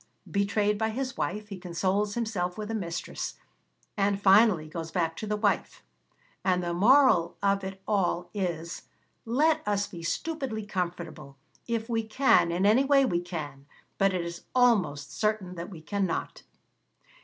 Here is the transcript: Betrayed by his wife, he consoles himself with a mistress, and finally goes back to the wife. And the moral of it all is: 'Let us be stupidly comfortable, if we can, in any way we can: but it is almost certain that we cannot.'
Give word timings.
Betrayed 0.31 0.79
by 0.79 0.89
his 0.89 1.15
wife, 1.15 1.49
he 1.49 1.59
consoles 1.59 2.15
himself 2.15 2.57
with 2.57 2.71
a 2.71 2.73
mistress, 2.73 3.35
and 3.95 4.19
finally 4.19 4.67
goes 4.67 4.89
back 4.89 5.15
to 5.17 5.27
the 5.27 5.37
wife. 5.37 5.83
And 6.43 6.63
the 6.63 6.73
moral 6.73 7.37
of 7.43 7.63
it 7.63 7.83
all 7.87 8.31
is: 8.33 8.87
'Let 9.25 9.61
us 9.67 9.85
be 9.85 10.01
stupidly 10.01 10.65
comfortable, 10.65 11.37
if 11.67 11.87
we 11.87 12.01
can, 12.01 12.51
in 12.51 12.65
any 12.65 12.83
way 12.83 13.05
we 13.05 13.19
can: 13.21 13.67
but 13.99 14.11
it 14.11 14.21
is 14.25 14.45
almost 14.55 15.13
certain 15.15 15.53
that 15.53 15.69
we 15.69 15.81
cannot.' 15.83 16.41